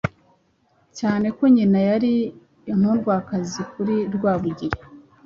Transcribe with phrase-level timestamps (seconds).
[0.99, 2.13] cyane ko nyina yari
[2.65, 4.79] n’inkundwakazi kuri Rwabugili.